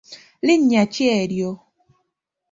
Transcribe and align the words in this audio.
Linnya 0.47 0.83
ki 0.93 1.03
eryo? 1.19 1.51